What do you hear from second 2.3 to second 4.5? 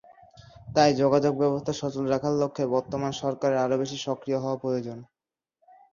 লক্ষ্যে বর্তমান সরকারের আরও বেশি সক্রিয়